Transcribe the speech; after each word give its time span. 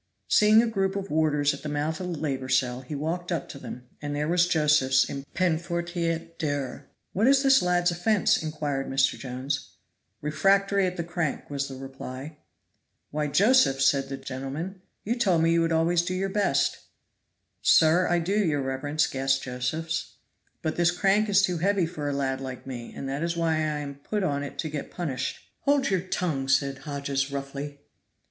Seeing 0.27 0.63
a 0.63 0.67
group 0.67 0.95
of 0.95 1.11
warders 1.11 1.53
at 1.53 1.61
the 1.61 1.69
mouth 1.69 1.99
of 1.99 2.07
the 2.07 2.17
labor 2.17 2.49
cell, 2.49 2.81
he 2.81 2.95
walked 2.95 3.31
up 3.31 3.47
to 3.49 3.59
them, 3.59 3.83
and 4.01 4.15
there 4.15 4.27
was 4.27 4.47
Josephs 4.47 5.07
in 5.07 5.25
peine 5.35 5.59
forte 5.59 6.07
et 6.09 6.39
dure. 6.39 6.87
"What 7.13 7.27
is 7.27 7.43
this 7.43 7.61
lad's 7.61 7.91
offense?" 7.91 8.41
inquired 8.41 8.89
Mr. 8.89 9.15
Jones. 9.15 9.75
"Refractory 10.19 10.87
at 10.87 10.97
the 10.97 11.03
crank," 11.03 11.51
was 11.51 11.67
the 11.67 11.75
reply. 11.75 12.39
"Why, 13.11 13.27
Josephs," 13.27 13.85
said 13.87 14.05
the 14.05 14.15
reverend 14.15 14.25
gentleman, 14.25 14.81
"you 15.03 15.13
told 15.19 15.43
me 15.43 15.51
you 15.53 15.61
would 15.61 15.71
always 15.71 16.01
do 16.01 16.15
your 16.15 16.29
best." 16.29 16.79
"So 17.61 18.07
I 18.09 18.17
do, 18.17 18.33
your 18.43 18.63
reverence," 18.63 19.05
gasped 19.05 19.43
Josephs; 19.43 20.15
"but 20.63 20.77
this 20.77 20.89
crank 20.89 21.29
is 21.29 21.43
too 21.43 21.59
heavy 21.59 21.85
for 21.85 22.09
a 22.09 22.13
lad 22.13 22.41
like 22.41 22.65
me, 22.65 22.91
and 22.95 23.07
that 23.07 23.21
is 23.21 23.37
why 23.37 23.51
I 23.57 23.77
am 23.77 23.99
put 24.03 24.23
on 24.23 24.41
it 24.41 24.57
to 24.61 24.67
get 24.69 24.89
punished." 24.89 25.37
"Hold 25.59 25.91
your 25.91 26.01
tongue," 26.01 26.47
said 26.47 26.79
Hodges 26.79 27.31
roughly. 27.31 27.81